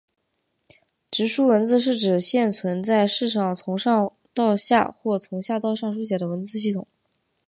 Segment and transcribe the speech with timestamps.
[1.11, 6.87] 直书文字是指现存在世上从上到下或从下到上书写的文字系统。